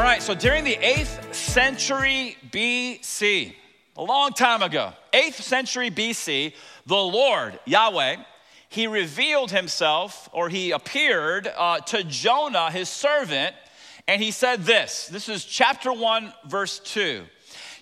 [0.00, 3.52] All right, so during the 8th century BC,
[3.98, 6.54] a long time ago, 8th century BC,
[6.86, 8.16] the Lord, Yahweh,
[8.70, 13.54] he revealed himself or he appeared uh, to Jonah, his servant,
[14.08, 15.06] and he said this.
[15.08, 17.26] This is chapter 1, verse 2.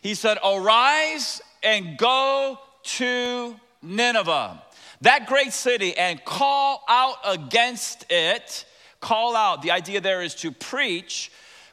[0.01, 4.61] He said, Arise and go to Nineveh,
[5.03, 8.65] that great city, and call out against it.
[8.99, 11.31] Call out, the idea there is to preach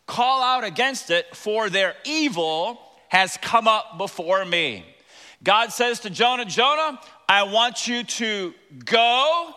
[0.07, 4.85] call out against it, for their evil has come up before me.
[5.43, 9.53] God says to Jonah, Jonah, I want you to go,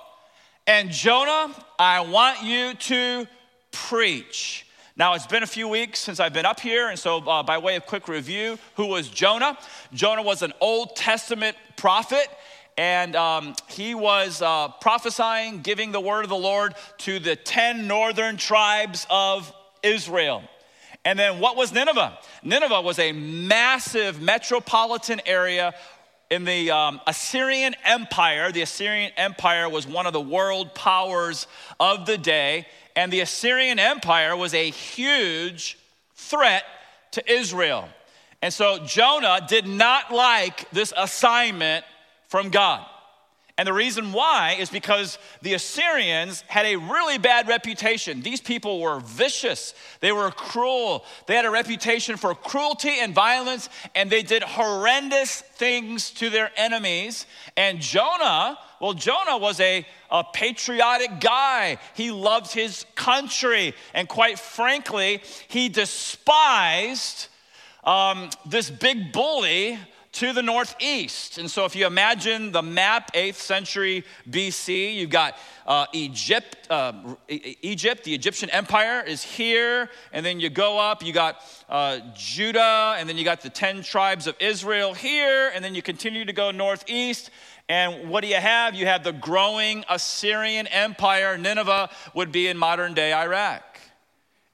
[0.66, 3.26] and Jonah, I want you to
[3.72, 4.66] preach.
[4.96, 7.58] Now, it's been a few weeks since I've been up here, and so uh, by
[7.58, 9.56] way of quick review, who was Jonah?
[9.92, 12.28] Jonah was an Old Testament prophet,
[12.76, 17.86] and um, he was uh, prophesying, giving the word of the Lord to the 10
[17.86, 20.42] northern tribes of Israel.
[21.04, 22.18] And then what was Nineveh?
[22.42, 25.74] Nineveh was a massive metropolitan area
[26.30, 28.52] in the um, Assyrian Empire.
[28.52, 31.46] The Assyrian Empire was one of the world powers
[31.80, 35.78] of the day, and the Assyrian Empire was a huge
[36.14, 36.64] threat
[37.12, 37.88] to Israel.
[38.42, 41.84] And so Jonah did not like this assignment
[42.28, 42.86] from God.
[43.58, 48.22] And the reason why is because the Assyrians had a really bad reputation.
[48.22, 53.68] These people were vicious, they were cruel, they had a reputation for cruelty and violence,
[53.96, 57.26] and they did horrendous things to their enemies.
[57.56, 61.78] And Jonah, well, Jonah was a, a patriotic guy.
[61.94, 63.74] He loved his country.
[63.92, 67.26] And quite frankly, he despised
[67.82, 69.78] um, this big bully
[70.12, 71.38] to the northeast.
[71.38, 76.92] And so, if you imagine the map, 8th century BC, you've got uh, Egypt, uh,
[77.28, 82.96] Egypt, the Egyptian Empire is here, and then you go up, you got uh, Judah,
[82.98, 86.32] and then you got the 10 tribes of Israel here, and then you continue to
[86.32, 87.30] go northeast.
[87.68, 88.74] And what do you have?
[88.74, 91.36] You have the growing Assyrian Empire.
[91.36, 93.67] Nineveh would be in modern day Iraq.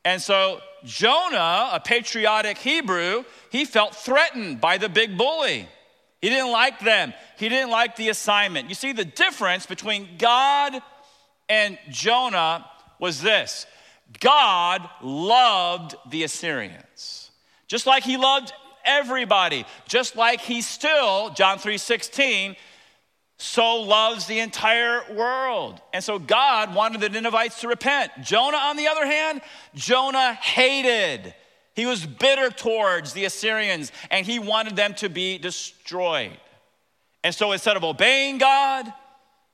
[0.05, 5.69] And so Jonah, a patriotic Hebrew, he felt threatened by the big bully.
[6.21, 7.13] He didn't like them.
[7.39, 8.69] He didn't like the assignment.
[8.69, 10.81] You see, the difference between God
[11.49, 12.67] and Jonah
[12.99, 13.67] was this
[14.21, 17.31] God loved the Assyrians,
[17.67, 18.53] just like he loved
[18.85, 22.57] everybody, just like he still, John 3 16,
[23.45, 25.79] so loves the entire world.
[25.93, 28.11] And so God wanted the Ninevites to repent.
[28.23, 29.43] Jonah, on the other hand,
[29.75, 31.35] Jonah hated.
[31.75, 36.39] He was bitter towards the Assyrians and he wanted them to be destroyed.
[37.23, 38.91] And so instead of obeying God,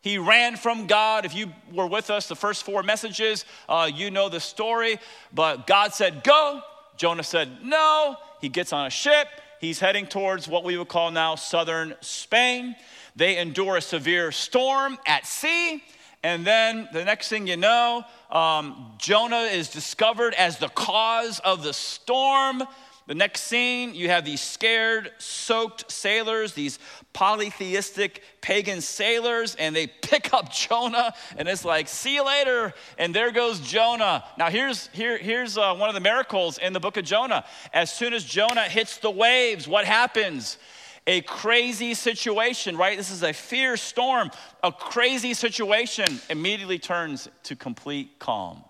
[0.02, 1.24] he ran from God.
[1.24, 5.00] If you were with us the first four messages, uh, you know the story.
[5.34, 6.62] But God said, Go.
[6.96, 8.16] Jonah said, No.
[8.40, 9.26] He gets on a ship.
[9.60, 12.76] He's heading towards what we would call now southern Spain.
[13.16, 15.82] They endure a severe storm at sea.
[16.22, 21.62] And then the next thing you know, um, Jonah is discovered as the cause of
[21.62, 22.62] the storm.
[23.06, 26.78] The next scene, you have these scared, soaked sailors, these
[27.12, 32.72] polytheistic pagan sailors, and they pick up Jonah, and it's like, see you later.
[32.98, 34.22] And there goes Jonah.
[34.38, 37.44] Now, here's, here, here's uh, one of the miracles in the book of Jonah.
[37.72, 40.56] As soon as Jonah hits the waves, what happens?
[41.06, 42.96] A crazy situation, right?
[42.96, 44.30] This is a fierce storm.
[44.62, 48.64] A crazy situation immediately turns to complete calm.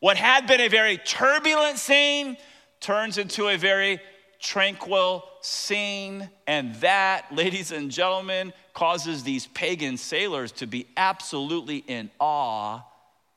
[0.00, 2.36] What had been a very turbulent scene
[2.80, 4.00] turns into a very
[4.40, 6.28] tranquil scene.
[6.46, 12.82] And that, ladies and gentlemen, causes these pagan sailors to be absolutely in awe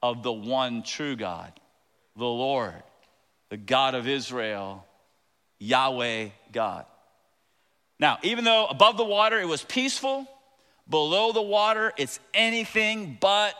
[0.02, 1.52] of the one true God,
[2.16, 2.84] the Lord,
[3.50, 4.86] the God of Israel,
[5.60, 6.86] Yahweh God.
[8.00, 10.28] Now, even though above the water it was peaceful,
[10.90, 13.56] below the water it's anything but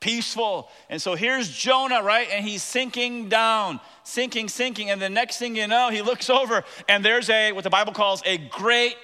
[0.00, 0.68] peaceful.
[0.90, 2.28] And so here's Jonah, right?
[2.30, 4.90] And he's sinking down, sinking, sinking.
[4.90, 7.92] And the next thing you know, he looks over and there's a, what the Bible
[7.92, 8.96] calls a great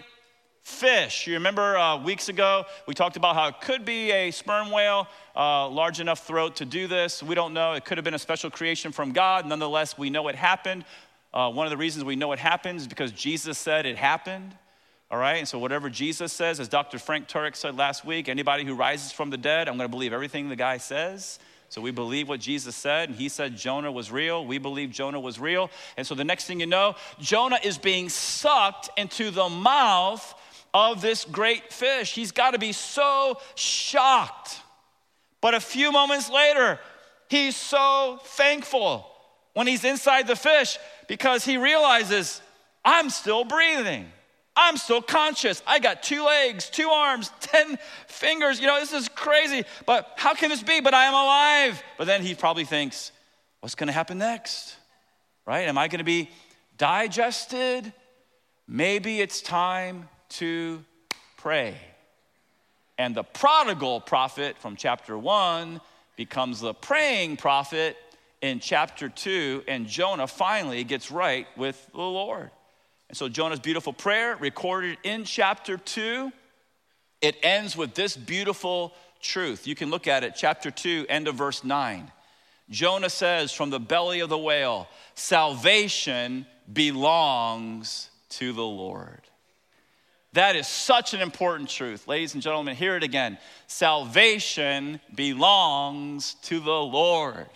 [0.63, 1.27] fish.
[1.27, 5.07] You remember uh, weeks ago, we talked about how it could be a sperm whale,
[5.35, 7.23] uh, large enough throat to do this.
[7.23, 7.73] We don't know.
[7.73, 9.47] It could have been a special creation from God.
[9.47, 10.85] Nonetheless, we know it happened.
[11.33, 14.55] Uh, one of the reasons we know it happened is because Jesus said it happened.
[15.11, 16.99] All right, and so whatever Jesus says, as Dr.
[16.99, 20.13] Frank Turek said last week, anybody who rises from the dead, I'm going to believe
[20.13, 21.39] everything the guy says.
[21.71, 24.45] So we believe what Jesus said, and he said Jonah was real.
[24.45, 25.71] We believe Jonah was real.
[25.97, 30.35] And so the next thing you know, Jonah is being sucked into the mouth
[30.75, 32.15] of this great fish.
[32.15, 34.61] He's got to be so shocked.
[35.41, 36.79] But a few moments later,
[37.29, 39.07] he's so thankful.
[39.55, 40.79] when he's inside the fish
[41.09, 42.41] because he realizes,
[42.85, 44.07] I'm still breathing.
[44.61, 45.63] I'm still conscious.
[45.69, 47.79] I got two legs, two arms, 10
[48.09, 48.61] fingers.
[48.61, 49.65] You know, this is crazy.
[49.87, 50.81] But how can this be?
[50.81, 51.81] But I am alive.
[51.97, 53.13] But then he probably thinks,
[53.61, 54.75] what's going to happen next?
[55.47, 55.69] Right?
[55.69, 56.29] Am I going to be
[56.77, 57.93] digested?
[58.67, 60.85] Maybe it's time to
[61.37, 61.77] pray.
[62.99, 65.81] And the prodigal prophet from chapter one
[66.17, 67.97] becomes the praying prophet
[68.43, 72.51] in chapter two, and Jonah finally gets right with the Lord.
[73.09, 76.31] And so Jonah's beautiful prayer, recorded in chapter two,
[77.21, 79.67] it ends with this beautiful truth.
[79.67, 82.13] You can look at it, chapter two, end of verse nine.
[82.71, 89.23] Jonah says, From the belly of the whale, salvation belongs to the Lord.
[90.35, 92.07] That is such an important truth.
[92.07, 93.39] Ladies and gentlemen, hear it again.
[93.67, 97.47] Salvation belongs to the Lord.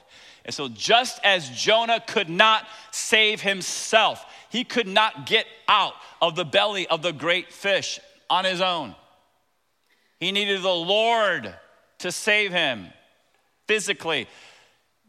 [0.45, 6.37] And so, just as Jonah could not save himself, he could not get out of
[6.37, 8.95] the belly of the great fish on his own.
[10.21, 11.55] He needed the Lord
[12.01, 12.89] to save him
[13.67, 14.29] physically.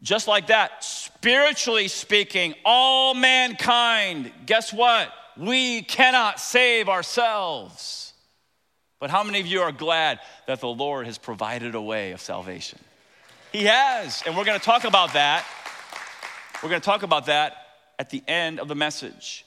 [0.00, 5.12] Just like that, spiritually speaking, all mankind, guess what?
[5.36, 8.14] We cannot save ourselves.
[8.98, 12.22] But how many of you are glad that the Lord has provided a way of
[12.22, 12.78] salvation?
[13.52, 14.22] He has.
[14.24, 15.44] And we're going to talk about that.
[16.62, 17.63] We're going to talk about that
[18.04, 19.46] at the end of the message.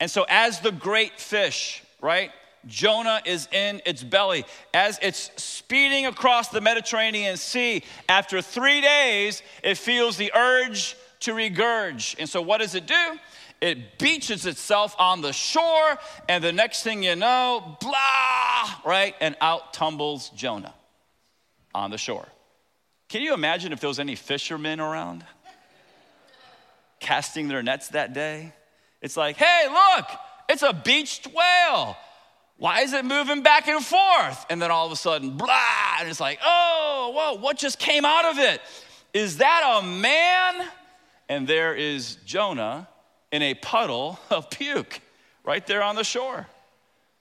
[0.00, 2.30] And so, as the great fish, right?
[2.66, 4.46] Jonah is in its belly.
[4.72, 11.32] As it's speeding across the Mediterranean Sea, after three days, it feels the urge to
[11.32, 12.16] regurge.
[12.18, 13.18] And so, what does it do?
[13.60, 15.98] It beaches itself on the shore,
[16.30, 19.16] and the next thing you know, blah, right?
[19.20, 20.72] And out tumbles Jonah
[21.74, 22.26] on the shore.
[23.10, 25.26] Can you imagine if there was any fishermen around
[27.00, 28.52] casting their nets that day?
[29.00, 30.06] It's like, hey, look,
[30.48, 31.96] it's a beached whale.
[32.56, 34.46] Why is it moving back and forth?
[34.50, 38.04] And then all of a sudden, blah, and it's like, oh, whoa, what just came
[38.04, 38.60] out of it?
[39.14, 40.66] Is that a man?
[41.28, 42.88] And there is Jonah
[43.30, 45.00] in a puddle of puke
[45.44, 46.46] right there on the shore.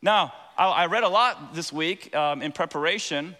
[0.01, 3.35] Now, I read a lot this week um, in preparation,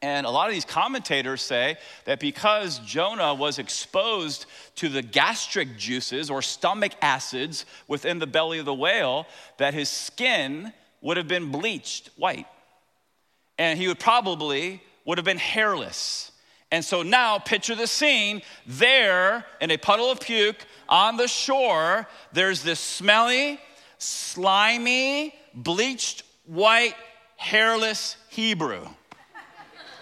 [0.00, 4.46] and a lot of these commentators say that because Jonah was exposed
[4.76, 9.88] to the gastric juices or stomach acids within the belly of the whale, that his
[9.88, 12.46] skin would have been bleached white.
[13.58, 16.30] And he would probably would have been hairless.
[16.70, 22.06] And so now picture the scene there in a puddle of puke on the shore,
[22.32, 23.58] there's this smelly,
[23.98, 26.94] slimy, bleached white,
[27.36, 28.86] hairless Hebrew.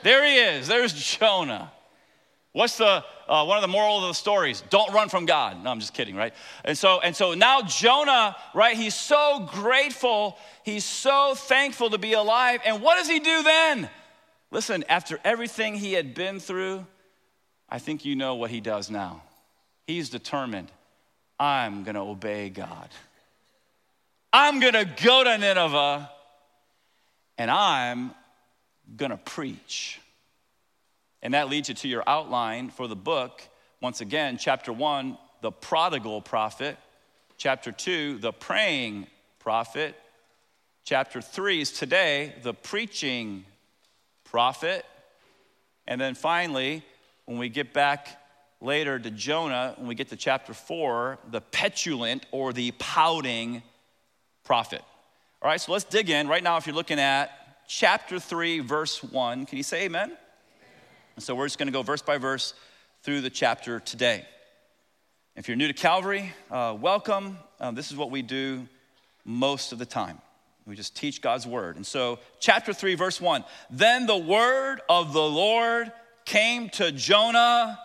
[0.03, 0.69] There he is.
[0.69, 1.73] There's Jonah.
[2.53, 4.63] What's the uh, one of the morals of the stories?
[4.71, 5.63] Don't run from God.
[5.63, 6.33] No, I'm just kidding, right?
[6.65, 8.77] And so and so now Jonah, right?
[8.77, 10.39] He's so grateful.
[10.65, 12.61] He's so thankful to be alive.
[12.65, 13.91] And what does he do then?
[14.51, 16.87] Listen, after everything he had been through,
[17.69, 19.23] I think you know what he does now.
[19.87, 20.71] He's determined
[21.39, 22.89] I'm going to obey God.
[24.33, 26.11] I'm going to go to Nineveh
[27.39, 28.13] and I'm
[28.95, 30.01] going to preach.
[31.23, 33.43] And that leads you to your outline for the book.
[33.81, 36.77] Once again, chapter one, the prodigal prophet.
[37.37, 39.07] Chapter two, the praying
[39.39, 39.95] prophet.
[40.85, 43.45] Chapter three is today, the preaching
[44.25, 44.85] prophet.
[45.87, 46.85] And then finally,
[47.25, 48.09] when we get back
[48.61, 53.63] later to Jonah, when we get to chapter four, the petulant or the pouting
[54.45, 54.83] prophet.
[55.43, 56.29] All right, so let's dig in.
[56.29, 57.31] Right now, if you're looking at
[57.67, 60.09] chapter three, verse one, can you say amen?
[60.09, 60.19] amen.
[61.19, 62.55] So we're just gonna go verse by verse
[63.03, 64.25] through the chapter today.
[65.37, 67.39] If you're new to Calvary, uh, welcome.
[67.61, 68.67] Um, this is what we do
[69.25, 70.19] most of the time.
[70.67, 71.77] We just teach God's word.
[71.77, 75.93] And so, chapter 3, verse 1 Then the word of the Lord
[76.25, 77.79] came to Jonah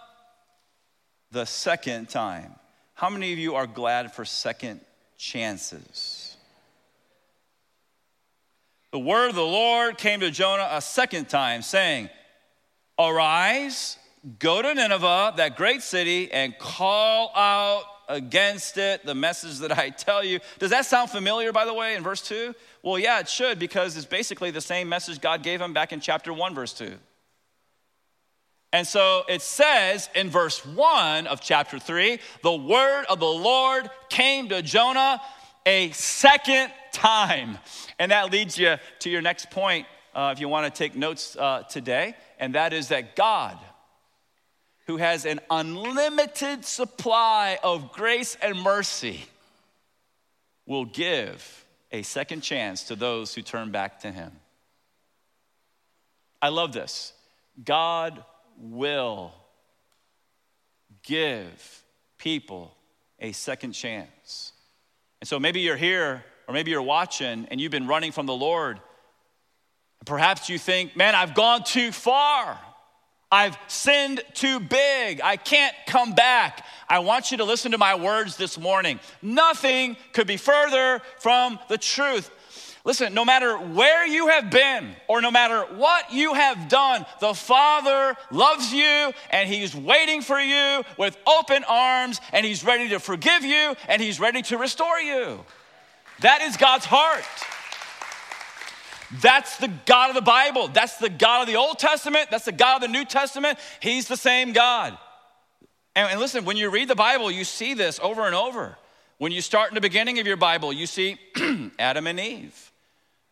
[1.32, 2.56] the second time.
[2.94, 4.82] How many of you are glad for second
[5.18, 6.21] chances?
[8.92, 12.10] The word of the Lord came to Jonah a second time, saying,
[13.00, 13.98] Arise,
[14.38, 19.92] go to Nineveh, that great city, and call out against it the message that I
[19.92, 20.40] tell you.
[20.60, 22.54] Does that sound familiar, by the way, in verse 2?
[22.84, 26.02] Well, yeah, it should, because it's basically the same message God gave him back in
[26.02, 26.94] chapter 1, verse 2.
[28.74, 33.90] And so it says in verse 1 of chapter 3 the word of the Lord
[34.10, 35.22] came to Jonah
[35.66, 37.58] a second time.
[38.00, 41.36] And that leads you to your next point uh, if you want to take notes
[41.38, 43.58] uh, today, and that is that God,
[44.88, 49.24] who has an unlimited supply of grace and mercy,
[50.66, 54.32] will give a second chance to those who turn back to him.
[56.42, 57.14] I love this.
[57.64, 58.24] God
[58.58, 59.34] will
[61.04, 61.84] give
[62.18, 62.76] people
[63.20, 64.51] a second chance.
[65.22, 68.34] And so maybe you're here or maybe you're watching and you've been running from the
[68.34, 68.80] Lord.
[70.06, 72.60] Perhaps you think, man, I've gone too far.
[73.32, 75.22] I've sinned too big.
[75.22, 76.66] I can't come back.
[76.90, 79.00] I want you to listen to my words this morning.
[79.22, 82.30] Nothing could be further from the truth.
[82.84, 87.34] Listen, no matter where you have been or no matter what you have done, the
[87.34, 93.00] Father loves you and He's waiting for you with open arms and He's ready to
[93.00, 95.46] forgive you and He's ready to restore you.
[96.22, 97.24] That is God's heart.
[99.22, 100.70] That's the God of the Bible.
[100.70, 102.30] That's the God of the Old Testament.
[102.32, 103.60] That's the God of the New Testament.
[103.80, 104.98] He's the same God.
[105.96, 108.78] And, and, listen, when you read the Bible, you see this over and over.
[109.18, 111.20] When you start in the beginning of your Bible, you see
[111.80, 112.71] Adam and Eve.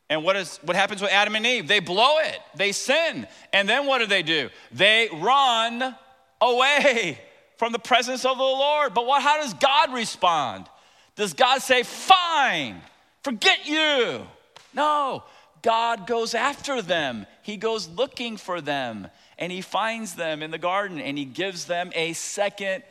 [0.09, 1.67] And what, is, what happens with Adam and Eve?
[1.67, 3.27] They blow it, they sin.
[3.53, 4.49] And then what do they do?
[4.71, 5.95] They run
[6.41, 7.19] away
[7.57, 8.93] from the presence of the Lord.
[8.93, 10.67] But what, how does God respond?
[11.15, 12.81] Does God say, Fine,
[13.23, 14.25] forget you?
[14.73, 15.23] No.
[15.61, 17.25] God goes after them.
[17.41, 21.65] He goes looking for them and he finds them in the garden and he gives
[21.65, 22.83] them a second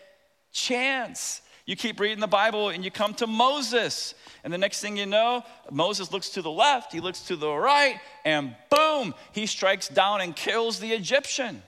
[0.52, 1.40] chance.
[1.68, 4.14] You keep reading the Bible and you come to Moses.
[4.42, 7.52] And the next thing you know, Moses looks to the left, he looks to the
[7.52, 11.62] right, and boom, he strikes down and kills the Egyptian.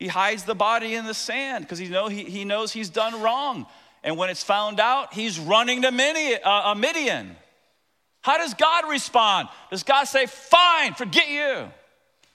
[0.00, 3.22] He hides the body in the sand because he, know, he, he knows he's done
[3.22, 3.66] wrong.
[4.02, 6.40] And when it's found out, he's running to Midian.
[6.42, 7.36] Uh, Midian.
[8.22, 9.48] How does God respond?
[9.70, 11.70] Does God say, Fine, forget you?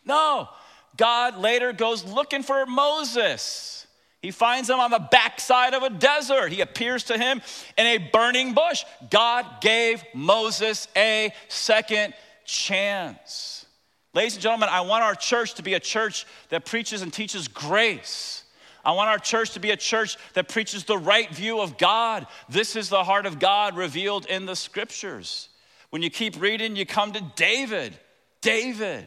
[0.06, 0.48] No.
[0.96, 3.86] God later goes looking for Moses.
[4.24, 6.54] He finds him on the backside of a desert.
[6.54, 7.42] He appears to him
[7.78, 8.86] in a burning bush.
[9.10, 12.14] God gave Moses a second
[12.46, 13.66] chance.
[14.14, 17.50] Ladies and gentlemen, I want our church to be a church that preaches and teaches
[17.50, 18.46] grace.
[18.86, 22.26] I want our church to be a church that preaches the right view of God.
[22.48, 25.50] This is the heart of God revealed in the scriptures.
[25.90, 27.94] When you keep reading, you come to David.
[28.40, 29.06] David.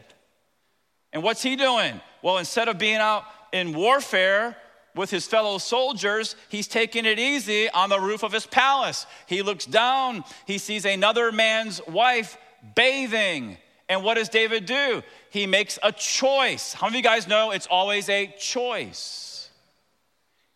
[1.11, 2.01] And what's he doing?
[2.21, 4.55] Well, instead of being out in warfare
[4.97, 9.05] with his fellow soldiers, he's taking it easy on the roof of his palace.
[9.27, 12.37] He looks down, he sees another man's wife
[12.75, 13.57] bathing.
[13.89, 15.01] And what does David do?
[15.29, 16.73] He makes a choice.
[16.73, 19.49] How many of you guys know it's always a choice?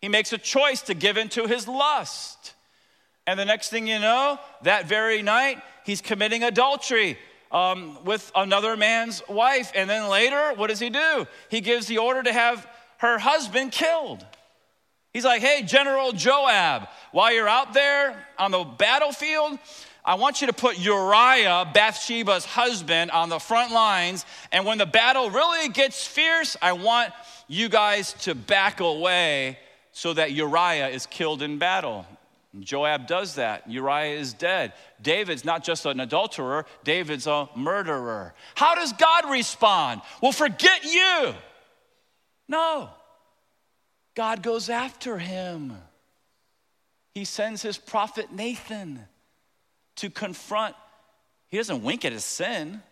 [0.00, 2.54] He makes a choice to give into his lust.
[3.26, 7.16] And the next thing you know, that very night, he's committing adultery
[7.52, 9.70] um, with another man's wife.
[9.74, 11.26] And then later, what does he do?
[11.48, 12.66] He gives the order to have
[13.02, 14.24] her husband killed.
[15.12, 19.58] He's like, hey, General Joab, while you're out there on the battlefield,
[20.04, 24.24] I want you to put Uriah, Bathsheba's husband, on the front lines.
[24.52, 27.12] And when the battle really gets fierce, I want
[27.48, 29.58] you guys to back away
[29.90, 32.06] so that Uriah is killed in battle.
[32.60, 33.68] Joab does that.
[33.68, 34.74] Uriah is dead.
[35.02, 38.32] David's not just an adulterer, David's a murderer.
[38.54, 40.02] How does God respond?
[40.22, 41.34] Well, forget you.
[42.48, 42.90] No.
[44.14, 45.74] God goes after him.
[47.14, 49.00] He sends his prophet Nathan
[49.96, 50.74] to confront.
[51.48, 52.82] He doesn't wink at his sin.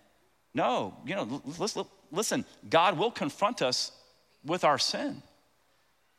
[0.53, 1.43] No, you know,
[2.11, 3.93] listen, God will confront us
[4.45, 5.23] with our sin.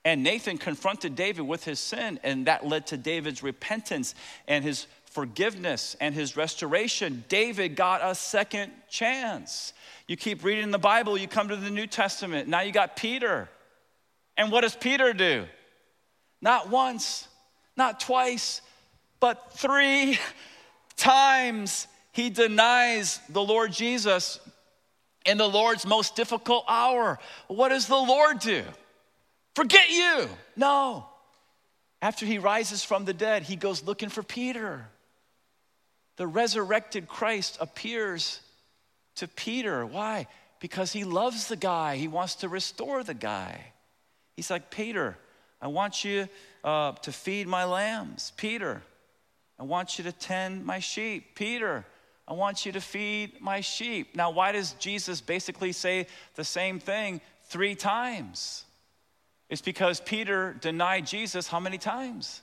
[0.03, 4.15] And Nathan confronted David with his sin, and that led to David's repentance
[4.47, 7.23] and his forgiveness and his restoration.
[7.27, 9.73] David got a second chance.
[10.11, 12.49] You keep reading the Bible, you come to the New Testament.
[12.49, 13.47] Now you got Peter.
[14.35, 15.45] And what does Peter do?
[16.41, 17.29] Not once,
[17.77, 18.61] not twice,
[19.21, 20.19] but three
[20.97, 24.41] times he denies the Lord Jesus
[25.25, 27.17] in the Lord's most difficult hour.
[27.47, 28.63] What does the Lord do?
[29.55, 30.27] Forget you.
[30.57, 31.05] No.
[32.01, 34.89] After he rises from the dead, he goes looking for Peter.
[36.17, 38.41] The resurrected Christ appears
[39.21, 39.85] to Peter.
[39.85, 40.25] Why?
[40.59, 43.71] Because he loves the guy, he wants to restore the guy.
[44.35, 45.15] He's like, Peter,
[45.61, 46.27] I want you
[46.63, 48.33] uh, to feed my lambs.
[48.35, 48.81] Peter,
[49.59, 51.35] I want you to tend my sheep.
[51.35, 51.85] Peter,
[52.27, 54.15] I want you to feed my sheep.
[54.15, 58.65] Now, why does Jesus basically say the same thing three times?
[59.49, 62.41] It's because Peter denied Jesus how many times?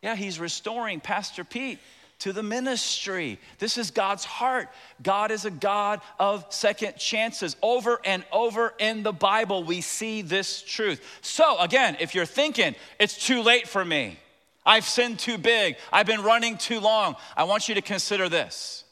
[0.00, 1.78] Yeah, he's restoring Pastor Pete
[2.24, 3.38] to the ministry.
[3.58, 4.70] This is God's heart.
[5.02, 7.54] God is a God of second chances.
[7.60, 11.02] Over and over in the Bible, we see this truth.
[11.20, 14.18] So, again, if you're thinking, it's too late for me,
[14.64, 18.84] I've sinned too big, I've been running too long, I want you to consider this.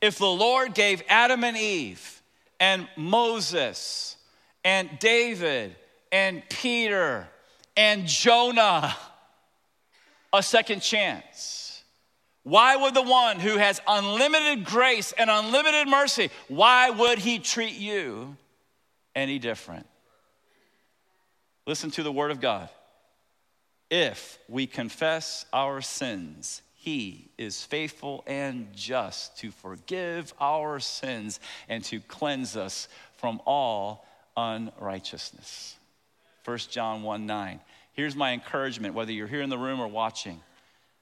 [0.00, 2.22] If the Lord gave Adam and Eve
[2.58, 4.16] and Moses
[4.64, 5.76] and David
[6.10, 7.28] and Peter
[7.76, 8.96] and Jonah
[10.32, 11.63] a second chance,
[12.44, 17.74] why would the one who has unlimited grace and unlimited mercy, why would he treat
[17.74, 18.36] you
[19.14, 19.86] any different?
[21.66, 22.68] Listen to the word of God.
[23.90, 31.82] If we confess our sins, he is faithful and just to forgive our sins and
[31.84, 35.76] to cleanse us from all unrighteousness.
[36.44, 37.60] 1 John 1 9.
[37.94, 40.42] Here's my encouragement, whether you're here in the room or watching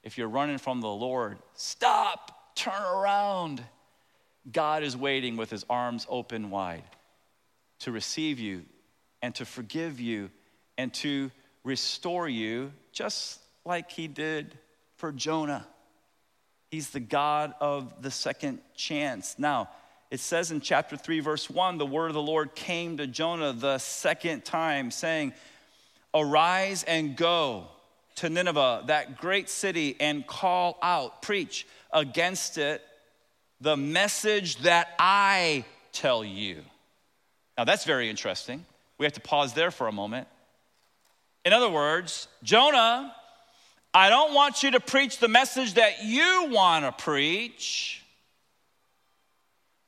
[0.03, 3.63] if you're running from the Lord, stop, turn around.
[4.51, 6.83] God is waiting with his arms open wide
[7.79, 8.63] to receive you
[9.21, 10.29] and to forgive you
[10.77, 11.31] and to
[11.63, 14.57] restore you, just like he did
[14.97, 15.65] for Jonah.
[16.69, 19.35] He's the God of the second chance.
[19.37, 19.69] Now,
[20.11, 23.53] it says in chapter 3, verse 1 the word of the Lord came to Jonah
[23.53, 25.33] the second time, saying,
[26.13, 27.67] Arise and go
[28.15, 32.81] to Nineveh, that great city, and call out, preach against it
[33.61, 36.61] the message that I tell you.
[37.57, 38.65] Now, that's very interesting.
[38.97, 40.27] We have to pause there for a moment.
[41.45, 43.13] In other words, Jonah,
[43.93, 48.01] I don't want you to preach the message that you want to preach.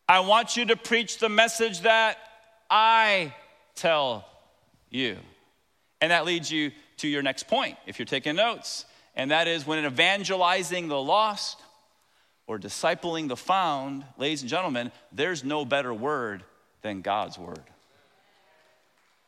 [0.07, 2.17] I want you to preach the message that
[2.69, 3.33] I
[3.73, 4.25] tell
[4.89, 5.17] you.
[6.01, 8.85] And that leads you to your next point if you're taking notes.
[9.15, 11.59] And that is when evangelizing the lost
[12.47, 16.43] or discipling the found, ladies and gentlemen, there's no better word
[16.81, 17.63] than God's word.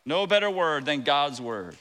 [0.05, 1.75] No better word than God's word.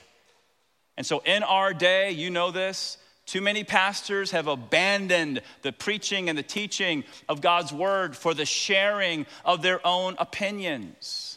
[0.96, 6.28] And so in our day, you know this, too many pastors have abandoned the preaching
[6.28, 11.35] and the teaching of God's word for the sharing of their own opinions.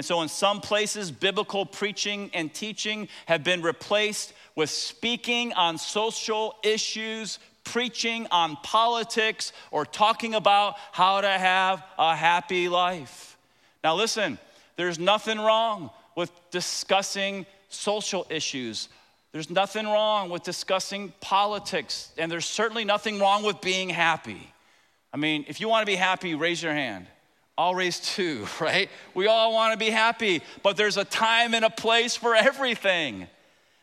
[0.00, 5.76] And so, in some places, biblical preaching and teaching have been replaced with speaking on
[5.76, 13.36] social issues, preaching on politics, or talking about how to have a happy life.
[13.84, 14.38] Now, listen,
[14.76, 18.88] there's nothing wrong with discussing social issues.
[19.32, 24.50] There's nothing wrong with discussing politics, and there's certainly nothing wrong with being happy.
[25.12, 27.06] I mean, if you want to be happy, raise your hand.
[27.60, 28.88] I'll raise two, right?
[29.14, 33.26] We all want to be happy, but there's a time and a place for everything.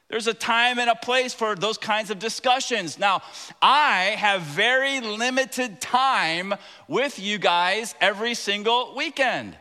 [0.09, 2.97] There's a time and a place for those kinds of discussions.
[2.97, 3.21] Now,
[3.61, 6.55] I have very limited time
[6.87, 9.55] with you guys every single weekend.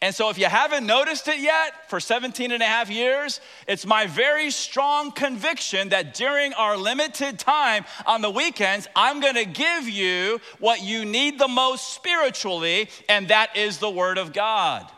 [0.00, 3.84] And so, if you haven't noticed it yet, for 17 and a half years, it's
[3.84, 9.88] my very strong conviction that during our limited time on the weekends, I'm gonna give
[9.88, 14.88] you what you need the most spiritually, and that is the Word of God.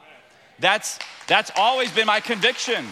[0.58, 2.84] That's, that's always been my conviction.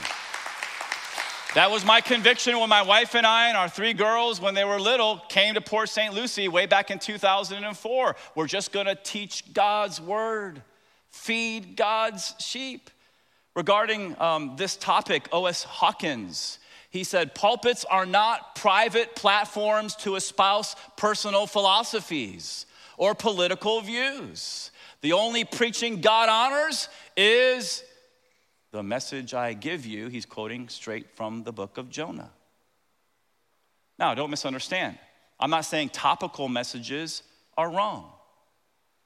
[1.55, 4.64] That was my conviction when my wife and I and our three girls, when they
[4.64, 6.14] were little, came to Port St.
[6.14, 8.16] Lucie way back in 2004.
[8.35, 10.62] We're just gonna teach God's Word
[11.11, 12.90] feed God's sheep.
[13.55, 15.64] Regarding um, this topic, O.S.
[15.64, 16.59] Hawkins,
[16.90, 22.66] he said, Pulpits are not private platforms to espouse personal philosophies
[22.97, 24.71] or political views.
[25.01, 27.85] The only preaching God honors is
[28.71, 30.09] the message I give you.
[30.09, 32.31] He's quoting straight from the book of Jonah.
[33.99, 34.99] Now, don't misunderstand.
[35.40, 37.23] I'm not saying topical messages
[37.57, 38.12] are wrong.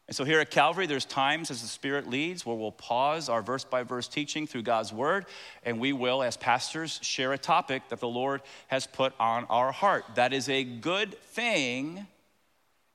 [0.09, 3.41] And so here at Calvary, there's times as the Spirit leads where we'll pause our
[3.41, 5.27] verse by verse teaching through God's Word,
[5.63, 9.71] and we will, as pastors, share a topic that the Lord has put on our
[9.73, 10.05] heart.
[10.17, 12.07] That is a good thing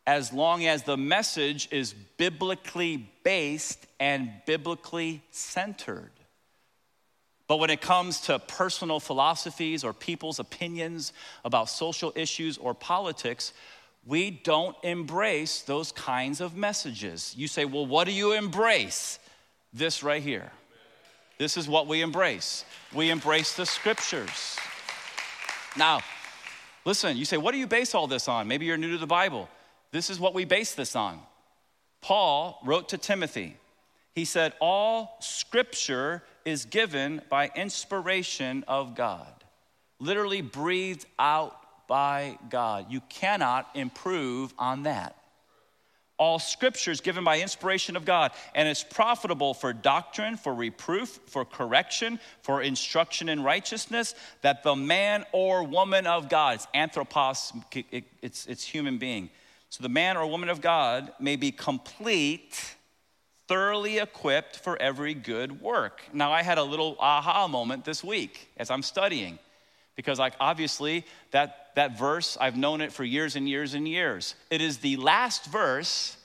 [0.06, 6.12] as long as the message is biblically based and biblically centered.
[7.48, 11.14] But when it comes to personal philosophies or people's opinions
[11.46, 13.54] about social issues or politics,
[14.08, 17.34] we don't embrace those kinds of messages.
[17.38, 19.20] You say, well, what do you embrace?
[19.74, 20.52] This right here.
[21.38, 22.64] This is what we embrace.
[22.96, 24.58] We embrace the scriptures.
[25.76, 26.00] Now,
[26.86, 28.48] listen, you say, what do you base all this on?
[28.48, 29.50] Maybe you're new to the Bible.
[29.92, 31.20] This is what we base this on.
[32.02, 33.58] Paul wrote to Timothy.
[34.16, 39.44] He said, All scripture is given by inspiration of God,
[40.00, 41.56] literally breathed out
[41.88, 42.88] by God.
[42.90, 45.16] You cannot improve on that.
[46.20, 51.20] All scripture is given by inspiration of God and is profitable for doctrine, for reproof,
[51.28, 57.54] for correction, for instruction in righteousness, that the man or woman of God, it's anthropos,
[58.22, 59.30] it's, it's human being.
[59.70, 62.76] So the man or woman of God may be complete,
[63.48, 66.02] thoroughly equipped for every good work.
[66.14, 69.38] Now, I had a little aha moment this week as I'm studying
[69.98, 74.36] because like obviously that that verse i've known it for years and years and years.
[74.50, 76.16] It is the last verse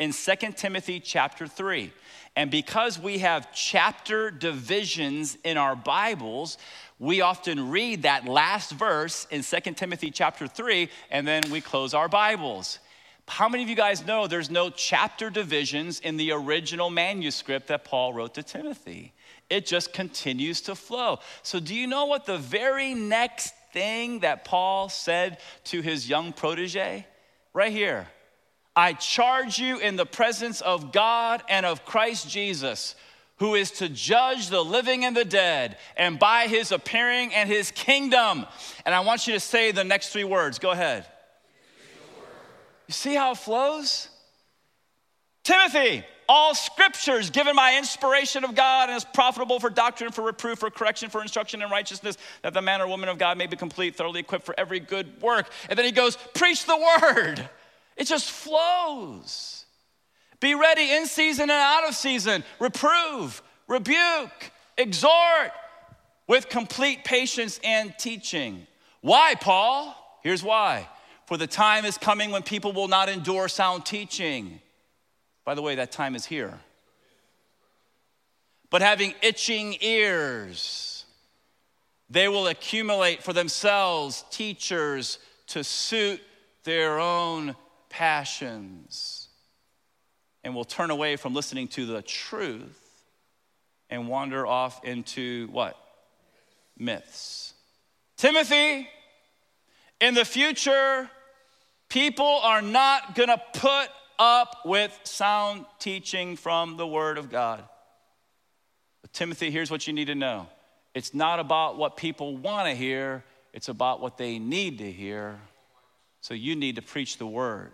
[0.00, 1.92] in Second timothy chapter 3
[2.34, 6.58] and because we have chapter divisions in our bibles
[6.98, 11.94] we often read that last verse in Second timothy chapter 3 and then we close
[11.94, 12.80] our bibles.
[13.28, 17.84] How many of you guys know there's no chapter divisions in the original manuscript that
[17.84, 19.12] paul wrote to timothy
[19.52, 21.18] it just continues to flow.
[21.42, 26.32] So, do you know what the very next thing that Paul said to his young
[26.32, 27.06] protege?
[27.52, 28.08] Right here.
[28.74, 32.94] I charge you in the presence of God and of Christ Jesus,
[33.36, 37.70] who is to judge the living and the dead, and by his appearing and his
[37.72, 38.46] kingdom.
[38.86, 40.58] And I want you to say the next three words.
[40.58, 41.04] Go ahead.
[42.86, 44.08] You see how it flows?
[45.44, 50.58] Timothy, all scriptures given by inspiration of God and is profitable for doctrine, for reproof,
[50.58, 53.56] for correction, for instruction in righteousness, that the man or woman of God may be
[53.56, 55.50] complete, thoroughly equipped for every good work.
[55.68, 57.48] And then he goes, Preach the word.
[57.96, 59.64] It just flows.
[60.40, 62.42] Be ready in season and out of season.
[62.58, 65.52] Reprove, rebuke, exhort
[66.26, 68.66] with complete patience and teaching.
[69.02, 69.96] Why, Paul?
[70.22, 70.88] Here's why.
[71.26, 74.60] For the time is coming when people will not endure sound teaching
[75.44, 76.58] by the way, that time is here.
[78.70, 81.04] But having itching ears,
[82.08, 86.20] they will accumulate for themselves teachers to suit
[86.64, 87.56] their own
[87.88, 89.28] passions
[90.44, 93.04] and will turn away from listening to the truth
[93.90, 95.76] and wander off into what?
[96.78, 97.52] Myths.
[98.16, 98.88] Timothy,
[100.00, 101.10] in the future,
[101.88, 103.88] people are not gonna put
[104.22, 107.64] up with sound teaching from the Word of God.
[109.00, 110.48] But Timothy, here's what you need to know
[110.94, 115.40] it's not about what people want to hear, it's about what they need to hear.
[116.20, 117.72] So you need to preach the Word.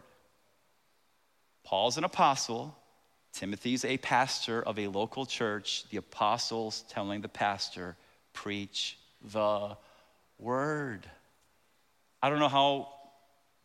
[1.64, 2.74] Paul's an apostle.
[3.34, 5.84] Timothy's a pastor of a local church.
[5.90, 7.94] The apostles telling the pastor,
[8.32, 8.98] preach
[9.32, 9.76] the
[10.38, 11.08] word.
[12.22, 12.88] I don't know how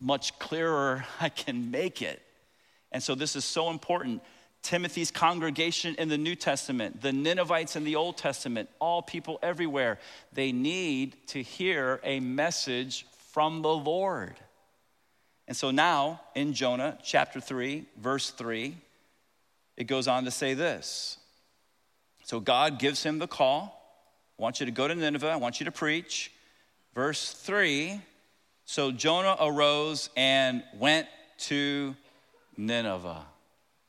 [0.01, 2.21] much clearer I can make it.
[2.93, 4.21] And so this is so important.
[4.61, 9.99] Timothy's congregation in the New Testament, the Ninevites in the Old Testament, all people everywhere,
[10.31, 14.35] they need to hear a message from the Lord.
[15.47, 18.77] And so now in Jonah chapter 3, verse 3,
[19.75, 21.17] it goes on to say this.
[22.23, 23.81] So God gives him the call.
[24.39, 26.31] I want you to go to Nineveh, I want you to preach.
[26.95, 27.99] Verse 3
[28.65, 31.07] So Jonah arose and went
[31.39, 31.95] to
[32.57, 33.25] Nineveh.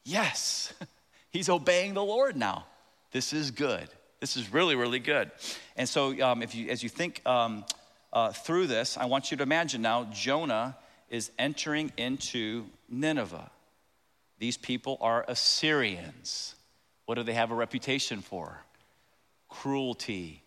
[0.04, 0.72] Yes,
[1.30, 2.66] he's obeying the Lord now.
[3.12, 3.88] This is good.
[4.20, 5.30] This is really, really good.
[5.76, 7.64] And so, um, if you, as you think um,
[8.12, 10.76] uh, through this, I want you to imagine now Jonah
[11.10, 13.50] is entering into Nineveh.
[14.38, 16.54] These people are Assyrians.
[17.06, 18.58] What do they have a reputation for?
[19.48, 20.42] Cruelty,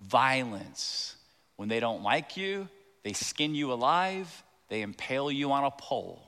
[0.00, 1.16] violence.
[1.56, 2.68] When they don't like you,
[3.02, 6.22] they skin you alive, they impale you on a pole.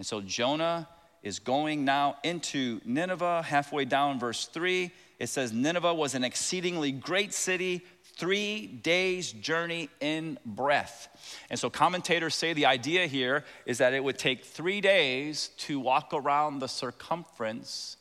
[0.00, 0.88] And so Jonah
[1.22, 4.90] is going now into Nineveh, halfway down, verse 3.
[5.18, 7.84] It says, Nineveh was an exceedingly great city,
[8.16, 11.08] three days' journey in breadth.
[11.50, 15.78] And so commentators say the idea here is that it would take three days to
[15.78, 17.98] walk around the circumference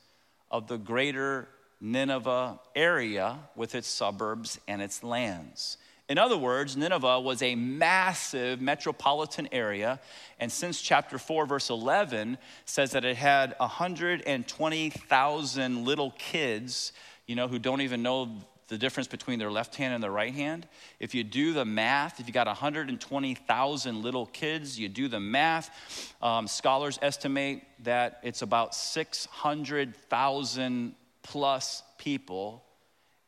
[0.49, 1.49] of the greater
[1.81, 5.75] Nineveh area with its suburbs and its lands.
[6.09, 9.99] In other words, Nineveh was a massive metropolitan area,
[10.39, 16.93] and since chapter 4, verse 11 says that it had 120,000 little kids,
[17.27, 20.33] you know, who don't even know the difference between their left hand and their right
[20.33, 20.67] hand.
[20.99, 26.15] If you do the math, if you got 120,000 little kids, you do the math,
[26.23, 32.63] um, scholars estimate that it's about 600,000 plus people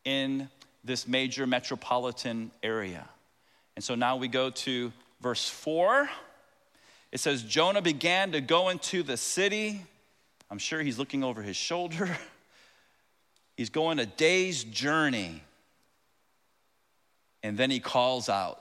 [0.03, 0.49] in
[0.83, 3.07] this major metropolitan area.
[3.75, 4.91] And so now we go to
[5.21, 6.09] verse 4.
[7.11, 9.81] It says, Jonah began to go into the city.
[10.49, 12.17] I'm sure he's looking over his shoulder.
[13.57, 15.43] He's going a day's journey.
[17.43, 18.59] And then he calls out.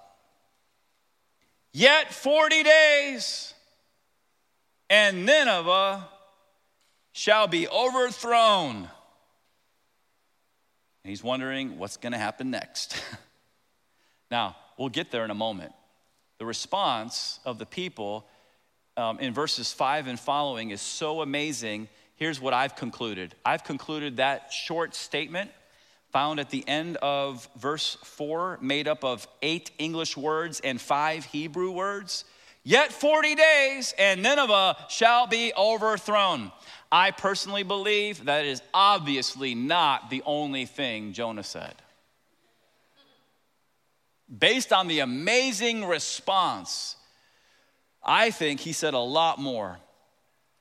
[1.72, 3.54] Yet 40 days,
[4.90, 6.06] and Nineveh
[7.12, 8.88] shall be overthrown.
[11.04, 13.00] And he's wondering what's going to happen next.
[14.30, 15.72] now, we'll get there in a moment.
[16.38, 18.26] The response of the people
[18.96, 21.88] um, in verses five and following is so amazing.
[22.16, 25.50] Here's what I've concluded I've concluded that short statement
[26.12, 31.24] found at the end of verse 4, made up of eight English words and five
[31.24, 32.24] Hebrew words.
[32.62, 36.52] Yet 40 days, and Nineveh shall be overthrown.
[36.92, 41.74] I personally believe that is obviously not the only thing Jonah said.
[44.36, 46.96] Based on the amazing response,
[48.02, 49.78] I think he said a lot more.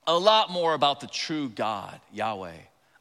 [0.06, 2.56] A lot more about the true God, Yahweh.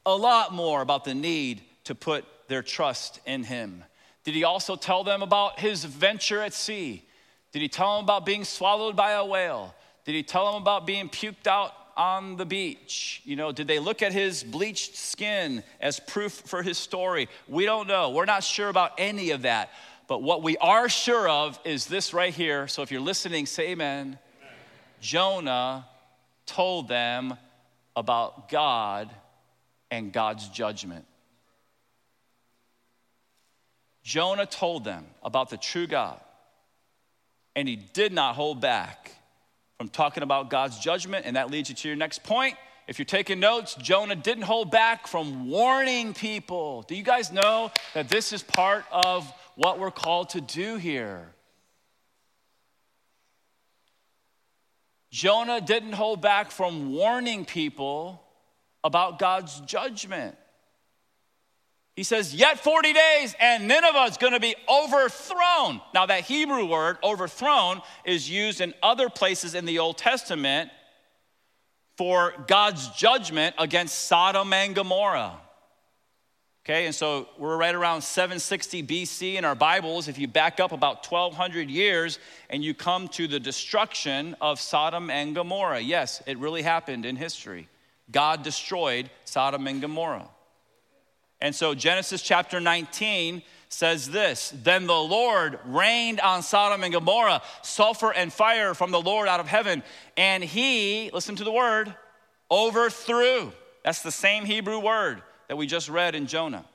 [0.05, 3.85] A lot more about the need to put their trust in him?
[4.25, 7.05] Did he also tell them about his venture at sea?
[7.53, 9.73] Did he tell them about being swallowed by a whale?
[10.05, 13.21] Did he tell them about being puked out on the beach?
[13.25, 17.27] You know, did they look at his bleached skin as proof for his story?
[17.47, 18.11] We don't know.
[18.11, 19.69] We're not sure about any of that.
[20.07, 22.67] But what we are sure of is this right here.
[22.67, 24.07] So if you're listening, say amen.
[24.07, 24.17] amen.
[25.01, 25.85] Jonah
[26.45, 27.35] told them
[27.95, 29.09] about God
[29.91, 31.05] and God's judgment.
[34.03, 36.19] Jonah told them about the true God,
[37.55, 38.98] and he did not hold back
[39.79, 42.57] from talking about God's judgment, and that leads you to your next point.
[42.89, 46.81] If you're taking notes, Jonah didn't hold back from warning people.
[46.81, 51.29] Do you guys know that this is part of what we're called to do here?
[55.11, 58.21] Jonah didn't hold back from warning people
[58.83, 60.35] about God's judgment.
[61.99, 65.81] He says, Yet 40 days, and Nineveh is going to be overthrown.
[65.93, 70.71] Now, that Hebrew word, overthrown, is used in other places in the Old Testament
[71.97, 75.41] for God's judgment against Sodom and Gomorrah.
[76.63, 80.07] Okay, and so we're right around 760 BC in our Bibles.
[80.07, 82.17] If you back up about 1200 years
[82.49, 87.17] and you come to the destruction of Sodom and Gomorrah, yes, it really happened in
[87.17, 87.67] history.
[88.09, 90.29] God destroyed Sodom and Gomorrah.
[91.41, 97.41] And so Genesis chapter 19 says this Then the Lord rained on Sodom and Gomorrah
[97.61, 99.83] sulfur and fire from the Lord out of heaven,
[100.17, 101.93] and he, listen to the word,
[102.51, 103.51] overthrew.
[103.85, 106.65] That's the same Hebrew word that we just read in Jonah.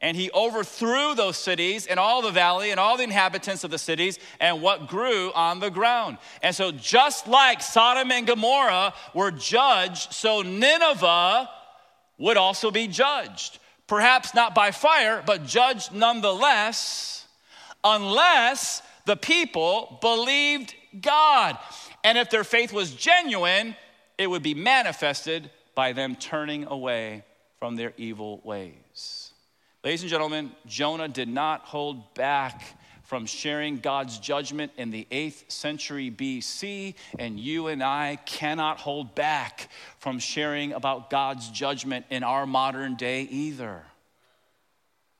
[0.00, 3.78] And he overthrew those cities and all the valley and all the inhabitants of the
[3.78, 6.18] cities and what grew on the ground.
[6.40, 11.50] And so, just like Sodom and Gomorrah were judged, so Nineveh
[12.16, 17.26] would also be judged perhaps not by fire, but judged nonetheless,
[17.82, 21.58] unless the people believed God.
[22.04, 23.74] And if their faith was genuine,
[24.16, 27.24] it would be manifested by them turning away
[27.58, 29.32] from their evil ways.
[29.82, 32.62] Ladies and gentlemen, Jonah did not hold back
[33.08, 39.14] from sharing God's judgment in the 8th century BC, and you and I cannot hold
[39.14, 43.82] back from sharing about God's judgment in our modern day either.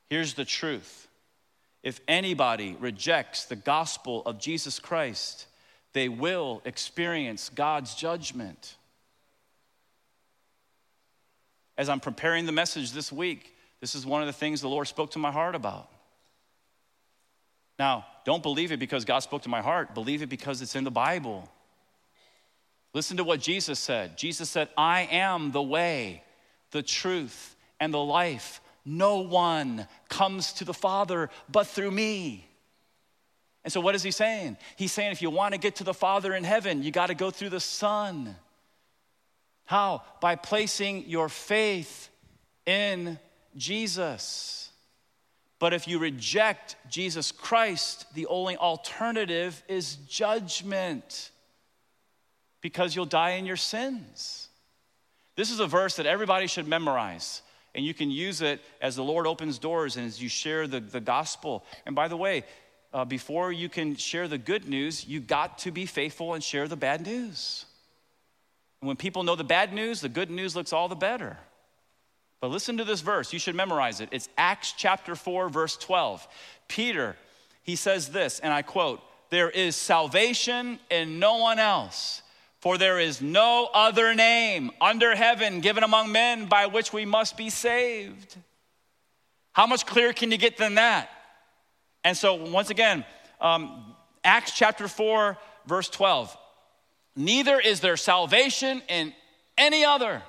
[0.07, 1.07] Here's the truth
[1.81, 5.47] if anybody rejects the gospel of Jesus Christ,
[5.93, 8.75] they will experience God's judgment.
[11.75, 14.87] As I'm preparing the message this week, this is one of the things the Lord
[14.87, 15.89] spoke to my heart about.
[17.79, 20.83] Now, don't believe it because God spoke to my heart, believe it because it's in
[20.83, 21.49] the Bible.
[22.93, 24.17] Listen to what Jesus said.
[24.17, 26.23] Jesus said, I am the way,
[26.71, 28.59] the truth, and the life.
[28.83, 32.45] No one comes to the Father but through me.
[33.63, 34.57] And so, what is he saying?
[34.75, 37.15] He's saying if you want to get to the Father in heaven, you got to
[37.15, 38.35] go through the Son.
[39.65, 40.01] How?
[40.21, 42.09] By placing your faith
[42.65, 43.19] in
[43.55, 44.68] Jesus.
[45.59, 51.31] But if you reject Jesus Christ, the only alternative is judgment
[52.61, 54.47] because you'll die in your sins.
[55.35, 57.41] This is a verse that everybody should memorize.
[57.75, 60.79] And you can use it as the Lord opens doors and as you share the,
[60.79, 61.65] the gospel.
[61.85, 62.43] And by the way,
[62.93, 66.67] uh, before you can share the good news, you got to be faithful and share
[66.67, 67.65] the bad news.
[68.81, 71.37] And when people know the bad news, the good news looks all the better.
[72.41, 73.33] But listen to this verse.
[73.33, 74.09] You should memorize it.
[74.11, 76.27] It's Acts chapter 4, verse 12.
[76.67, 77.15] Peter,
[77.63, 82.21] he says this, and I quote, There is salvation in no one else,
[82.59, 87.35] for there is no other name under heaven given among men by which we must
[87.35, 88.37] be saved.
[89.51, 91.09] How much clearer can you get than that?
[92.03, 93.03] And so, once again,
[93.41, 96.35] um, Acts chapter 4, verse 12.
[97.15, 99.13] Neither is there salvation in
[99.57, 100.21] any other,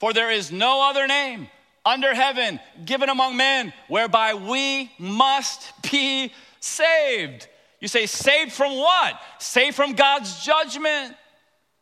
[0.00, 1.48] for there is no other name
[1.84, 7.46] under heaven given among men whereby we must be saved.
[7.80, 9.20] You say, saved from what?
[9.38, 11.14] Saved from God's judgment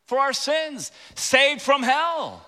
[0.06, 2.44] for our sins, saved from hell.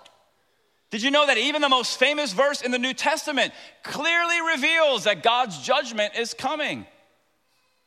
[0.90, 3.52] Did you know that even the most famous verse in the New Testament
[3.84, 6.84] clearly reveals that God's judgment is coming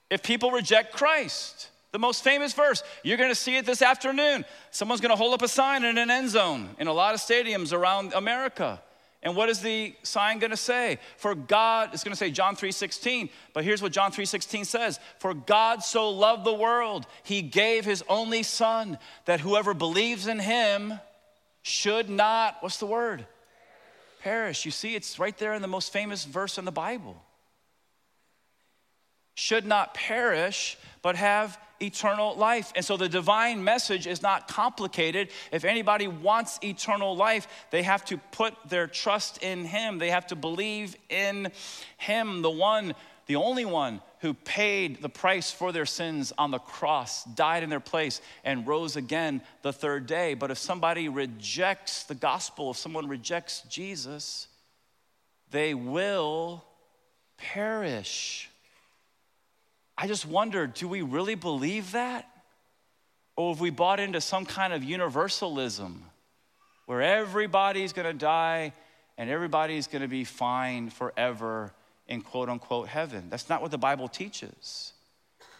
[0.09, 1.69] if people reject Christ?
[1.93, 2.83] The most famous verse.
[3.03, 4.43] You're gonna see it this afternoon.
[4.71, 7.71] Someone's gonna hold up a sign in an end zone in a lot of stadiums
[7.71, 8.81] around America.
[9.23, 10.99] And what is the sign going to say?
[11.15, 15.33] For God, it's going to say John 3:16, but here's what John 3:16 says, "For
[15.33, 20.99] God so loved the world, he gave his only son that whoever believes in him
[21.61, 23.25] should not, what's the word?
[24.19, 24.65] Perish.
[24.65, 27.23] You see, it's right there in the most famous verse in the Bible.
[29.35, 32.71] Should not perish, but have eternal life.
[32.75, 35.29] And so the divine message is not complicated.
[35.51, 39.99] If anybody wants eternal life, they have to put their trust in Him.
[39.99, 41.51] They have to believe in
[41.97, 42.95] Him, the one,
[43.27, 47.69] the only one who paid the price for their sins on the cross, died in
[47.69, 50.33] their place, and rose again the third day.
[50.33, 54.47] But if somebody rejects the gospel, if someone rejects Jesus,
[55.51, 56.63] they will
[57.37, 58.49] perish.
[59.97, 62.29] I just wonder do we really believe that?
[63.35, 66.05] Or have we bought into some kind of universalism
[66.85, 68.73] where everybody's gonna die
[69.17, 71.73] and everybody's gonna be fine forever
[72.07, 73.27] in quote unquote heaven.
[73.29, 74.93] That's not what the Bible teaches.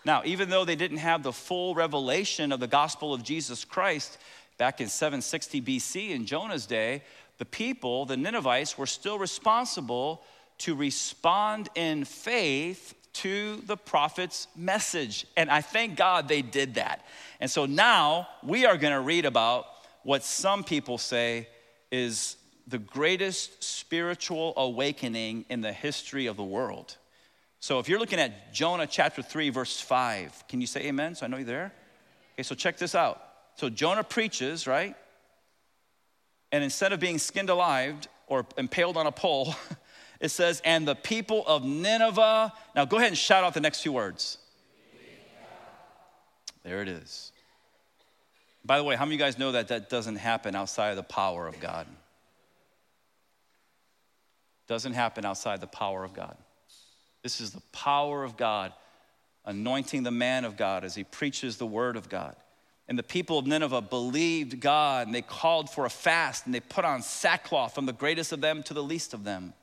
[0.06, 4.17] Now, even though they didn't have the full revelation of the gospel of Jesus Christ
[4.58, 7.04] back in 760 BC in Jonah's day,
[7.38, 10.24] the people, the Ninevites, were still responsible
[10.60, 15.26] to respond in faith to the prophet's message.
[15.38, 17.06] And I thank God they did that.
[17.39, 19.65] And so now we are going to read about
[20.04, 21.47] what some people say
[21.91, 26.97] is the greatest spiritual awakening in the history of the world.
[27.60, 31.15] So if you're looking at Jonah chapter 3, verse 5, can you say amen?
[31.15, 31.73] So I know you're there.
[32.34, 33.21] Okay, so check this out.
[33.56, 34.95] So Jonah preaches, right?
[36.52, 37.95] And instead of being skinned alive
[38.28, 39.56] or impaled on a pole,
[40.24, 42.54] it says, and the people of Nineveh.
[42.78, 44.38] Now go ahead and shout out the next two words.
[46.64, 47.34] There it is.
[48.64, 50.96] By the way, how many of you guys know that that doesn't happen outside of
[50.96, 51.86] the power of God?
[54.66, 56.38] doesn't happen outside the power of God.
[57.22, 58.72] This is the power of God
[59.46, 62.38] anointing the man of God as he preaches the word of God.
[62.88, 66.62] And the people of Nineveh believed God and they called for a fast and they
[66.62, 69.54] put on sackcloth from the greatest of them to the least of them.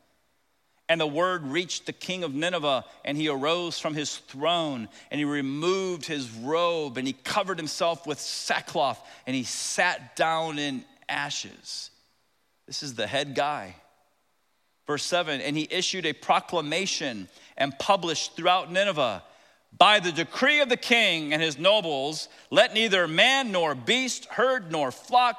[0.91, 5.21] And the word reached the king of Nineveh, and he arose from his throne, and
[5.21, 10.85] he removed his robe, and he covered himself with sackcloth, and he sat down in
[11.09, 11.91] ashes.
[12.67, 13.77] This is the head guy.
[14.89, 19.23] Verse 7 And he issued a proclamation and published throughout Nineveh
[19.79, 24.73] by the decree of the king and his nobles, let neither man nor beast, herd
[24.73, 25.39] nor flock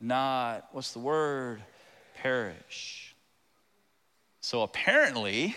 [0.00, 1.62] not, what's the word?
[2.22, 3.14] Perish.
[4.40, 5.56] So apparently,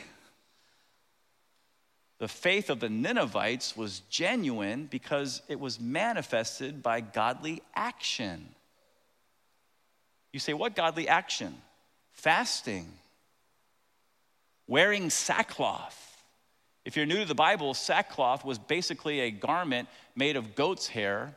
[2.20, 8.50] the faith of the Ninevites was genuine because it was manifested by godly action.
[10.34, 11.56] You say, what godly action?
[12.14, 12.88] Fasting
[14.72, 16.24] wearing sackcloth.
[16.86, 21.36] If you're new to the Bible, sackcloth was basically a garment made of goat's hair.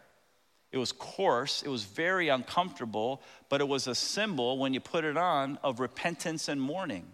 [0.74, 5.04] It was coarse, it was very uncomfortable, but it was a symbol, when you put
[5.04, 7.06] it on, of repentance and mourning.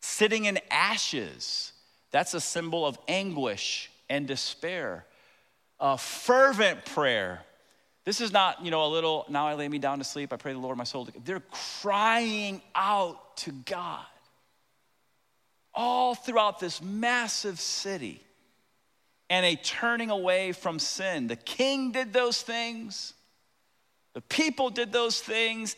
[0.00, 1.72] Sitting in ashes,
[2.12, 5.04] that's a symbol of anguish and despair.
[5.80, 7.42] A fervent prayer.
[8.06, 10.36] This is not, you know, a little, now I lay me down to sleep, I
[10.36, 11.06] pray the Lord my soul.
[11.26, 11.42] They're
[11.82, 14.00] crying out to God
[15.74, 18.24] all throughout this massive city
[19.32, 21.26] and a turning away from sin.
[21.26, 23.14] The king did those things,
[24.12, 25.74] the people did those things,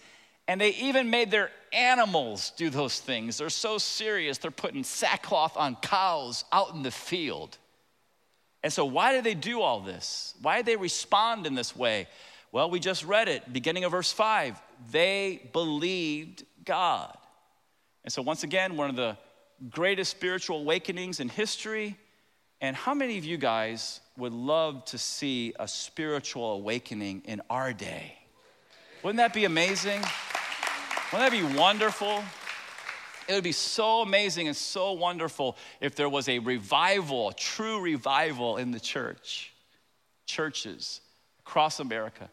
[0.48, 3.38] and they even made their animals do those things.
[3.38, 7.56] They're so serious, they're putting sackcloth on cows out in the field.
[8.64, 10.34] And so, why did they do all this?
[10.42, 12.08] Why did they respond in this way?
[12.50, 14.60] Well, we just read it, beginning of verse 5.
[14.90, 17.16] They believed God.
[18.02, 19.16] And so, once again, one of the
[19.70, 21.96] greatest spiritual awakenings in history.
[22.64, 27.74] And how many of you guys would love to see a spiritual awakening in our
[27.74, 28.16] day?
[29.02, 30.00] Wouldn't that be amazing?
[31.12, 32.24] Wouldn't that be wonderful?
[33.28, 37.80] It would be so amazing and so wonderful if there was a revival, a true
[37.80, 39.52] revival in the church,
[40.24, 41.02] churches
[41.40, 42.30] across America,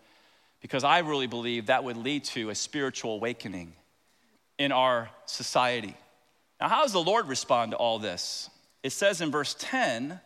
[0.61, 3.73] because I really believe that would lead to a spiritual awakening
[4.57, 5.97] in our society.
[6.61, 8.49] Now, how does the Lord respond to all this?
[8.84, 10.19] It says in verse 10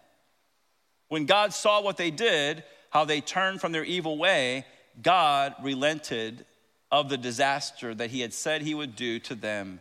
[1.08, 4.66] when God saw what they did, how they turned from their evil way,
[5.02, 6.46] God relented
[6.92, 9.80] of the disaster that he had said he would do to them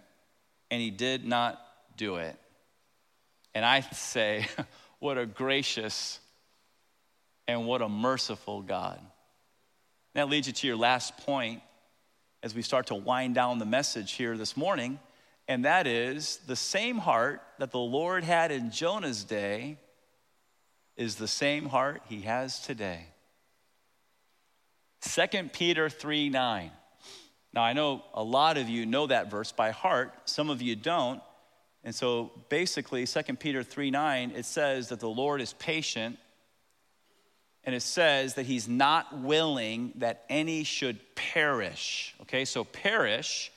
[0.71, 1.61] and he did not
[1.97, 2.37] do it.
[3.55, 4.47] And I say,
[4.99, 6.19] what a gracious
[7.47, 9.01] and what a merciful God.
[10.15, 11.63] That leads you to your last point
[12.43, 14.99] as we start to wind down the message here this morning,
[15.47, 19.79] and that is the same heart that the Lord had in Jonah's day
[20.97, 23.07] is the same heart he has today.
[25.03, 26.71] 2 Peter 3 9.
[27.53, 30.75] Now, I know a lot of you know that verse by heart, some of you
[30.75, 31.23] don't.
[31.85, 36.19] And so basically, 2 Peter 3 9, it says that the Lord is patient,
[37.65, 42.15] and it says that he's not willing that any should perish.
[42.23, 43.53] Okay, so perish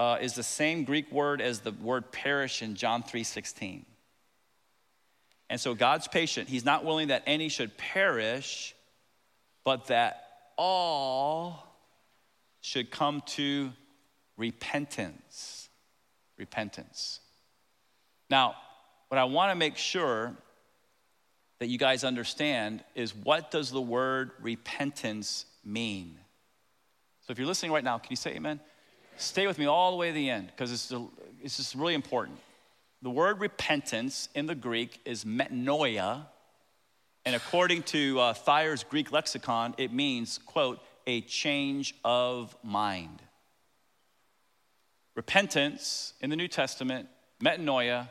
[0.00, 3.84] uh, is the same Greek word as the word perish in John 3:16.
[5.50, 6.48] And so God's patient.
[6.48, 8.74] He's not willing that any should perish,
[9.62, 11.66] but that all
[12.62, 13.74] should come to
[14.38, 15.68] repentance.
[16.38, 17.20] Repentance.
[18.30, 18.56] Now,
[19.08, 20.34] what I want to make sure
[21.58, 26.16] that you guys understand is what does the word repentance mean?
[27.26, 28.60] So if you're listening right now, can you say amen?
[29.20, 30.92] Stay with me all the way to the end because it's,
[31.42, 32.38] it's just really important.
[33.02, 36.26] The word repentance in the Greek is metanoia,
[37.26, 43.22] and according to uh, Thayer's Greek lexicon, it means, quote, a change of mind.
[45.14, 47.08] Repentance in the New Testament,
[47.42, 48.08] metanoia,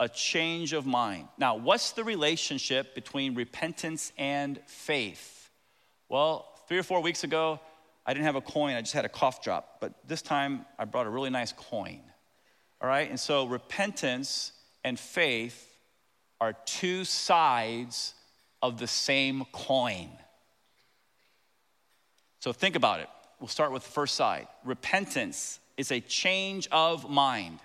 [0.00, 1.28] a change of mind.
[1.36, 5.50] Now, what's the relationship between repentance and faith?
[6.08, 7.60] Well, three or four weeks ago,
[8.04, 9.78] I didn't have a coin, I just had a cough drop.
[9.80, 12.00] But this time, I brought a really nice coin.
[12.80, 13.08] All right?
[13.08, 14.52] And so, repentance
[14.84, 15.68] and faith
[16.40, 18.14] are two sides
[18.62, 20.08] of the same coin.
[22.40, 23.08] So think about it.
[23.38, 24.48] We'll start with the first side.
[24.64, 27.60] Repentance is a change of mind.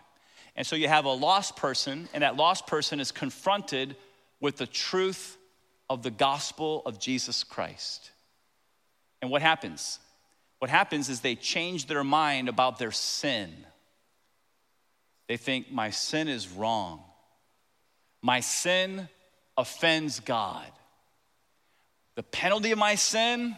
[0.55, 3.95] And so you have a lost person, and that lost person is confronted
[4.39, 5.37] with the truth
[5.89, 8.11] of the gospel of Jesus Christ.
[9.21, 9.99] And what happens?
[10.59, 13.53] What happens is they change their mind about their sin.
[15.27, 17.03] They think, my sin is wrong.
[18.21, 19.07] My sin
[19.57, 20.71] offends God.
[22.15, 23.55] The penalty of my sin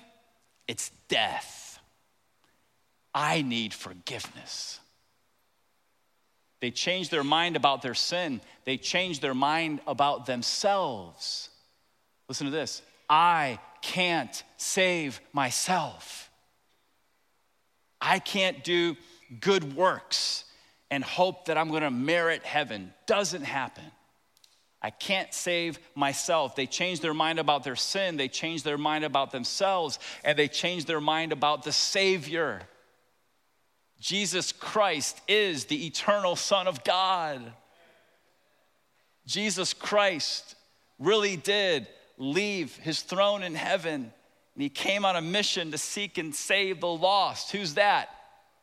[0.70, 1.80] it's death.
[3.12, 4.80] I need forgiveness.
[6.60, 11.50] They change their mind about their sin, they change their mind about themselves.
[12.28, 16.29] Listen to this I can't save myself.
[18.02, 18.96] I can't do
[19.40, 20.46] good works
[20.92, 22.94] and hope that I'm gonna merit heaven.
[23.06, 23.86] Doesn't happen.
[24.82, 26.56] I can't save myself.
[26.56, 30.48] They change their mind about their sin, they change their mind about themselves, and they
[30.48, 32.62] change their mind about the Savior.
[34.00, 37.42] Jesus Christ is the eternal Son of God.
[39.26, 40.56] Jesus Christ
[40.98, 41.88] really did
[42.18, 44.14] leave his throne in heaven,
[44.60, 47.54] and he came on a mission to seek and save the lost.
[47.54, 48.10] Who's that?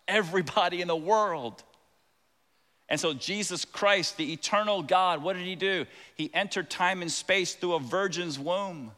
[0.07, 1.63] Everybody in the world.
[2.91, 5.87] And so, Jesus Christ, the eternal God, what did he do?
[6.15, 8.93] He entered time and space through a virgin's womb.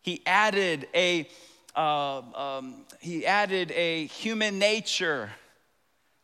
[0.00, 1.28] He added a,
[1.76, 5.28] uh, um, he added a human nature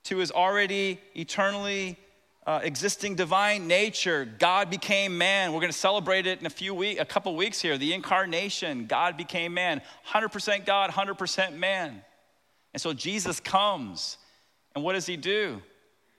[0.04, 1.98] to his already eternally
[2.46, 4.24] uh, existing divine nature.
[4.38, 5.52] God became man.
[5.52, 7.78] We're going to celebrate it in a few weeks, a couple weeks here.
[7.78, 8.86] The incarnation.
[8.86, 9.80] God became man.
[10.08, 12.02] 100% God, 100% man.
[12.72, 14.18] And so Jesus comes,
[14.74, 15.62] and what does he do?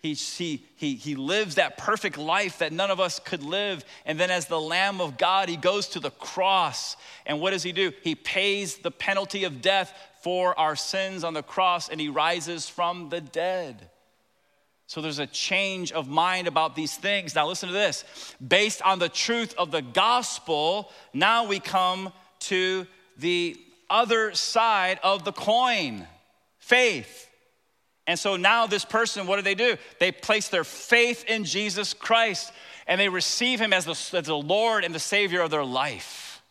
[0.01, 3.83] He, he, he, he lives that perfect life that none of us could live.
[4.05, 6.95] And then, as the Lamb of God, he goes to the cross.
[7.25, 7.91] And what does he do?
[8.03, 12.67] He pays the penalty of death for our sins on the cross and he rises
[12.69, 13.89] from the dead.
[14.87, 17.33] So there's a change of mind about these things.
[17.33, 18.03] Now, listen to this.
[18.45, 22.85] Based on the truth of the gospel, now we come to
[23.17, 23.57] the
[23.89, 26.07] other side of the coin
[26.59, 27.29] faith.
[28.07, 29.77] And so now, this person, what do they do?
[29.99, 32.51] They place their faith in Jesus Christ
[32.87, 36.41] and they receive him as the, as the Lord and the Savior of their life.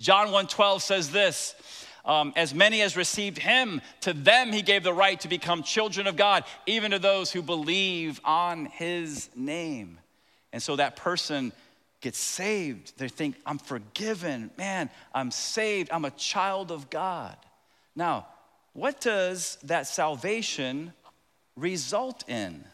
[0.00, 1.54] John 1:12 says this,
[2.04, 6.06] um, as many as received him, to them he gave the right to become children
[6.06, 9.98] of God, even to those who believe on his name.
[10.52, 11.52] And so that person
[12.00, 12.98] gets saved.
[12.98, 14.50] They think, I'm forgiven.
[14.58, 15.90] Man, I'm saved.
[15.90, 17.36] I'm a child of God.
[17.96, 18.26] Now,
[18.74, 20.92] what does that salvation
[21.56, 22.64] result in?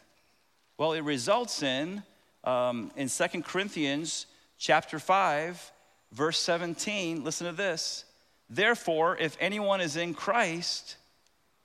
[0.76, 2.02] Well, it results in,
[2.42, 4.26] um, in 2 Corinthians
[4.58, 5.72] chapter 5,
[6.12, 8.04] verse 17, listen to this.
[8.50, 10.96] Therefore, if anyone is in Christ,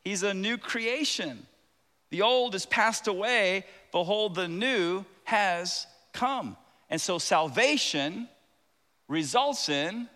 [0.03, 1.47] he's a new creation.
[2.11, 6.55] The old is passed away, behold, the new has come.
[6.91, 8.29] And so salvation
[9.07, 10.07] results in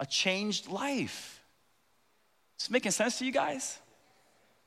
[0.00, 1.40] a changed life.
[2.60, 3.78] Is making sense to you guys?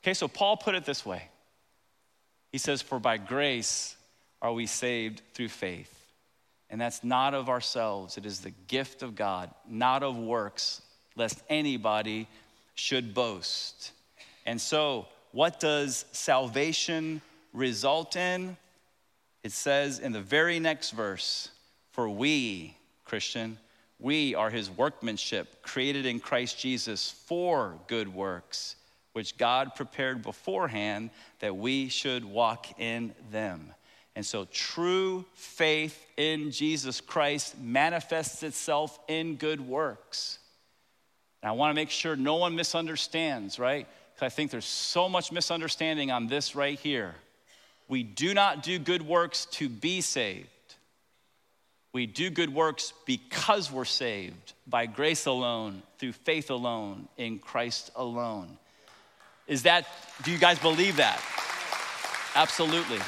[0.02, 1.24] Okay, so Paul put it this way
[2.54, 3.98] He says, For by grace
[4.42, 5.94] are we saved through faith.
[6.70, 10.82] And that's not of ourselves, it is the gift of God, not of works,
[11.16, 12.28] lest anybody
[12.76, 13.92] should boast.
[14.46, 17.22] And so, what does salvation
[17.54, 18.58] result in?
[19.44, 21.50] It says in the very next verse,
[21.92, 23.58] For we, Christian,
[24.00, 28.76] we are his workmanship, created in Christ Jesus for good works,
[29.14, 33.74] which God prepared beforehand that we should walk in them.
[34.16, 40.40] And so, true faith in Jesus Christ manifests itself in good works.
[41.42, 43.88] And I want to make sure no one misunderstands, right?
[44.14, 47.16] Because I think there's so much misunderstanding on this right here.
[47.88, 50.48] We do not do good works to be saved.
[51.92, 57.90] We do good works because we're saved by grace alone, through faith alone, in Christ
[57.96, 58.58] alone.
[59.48, 59.88] Is that,
[60.24, 61.20] do you guys believe that?
[62.36, 63.00] Absolutely.